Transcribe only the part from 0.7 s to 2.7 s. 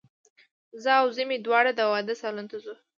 زه او زوی مي دواړه د واده سالون ته